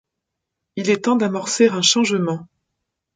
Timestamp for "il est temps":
0.77-1.15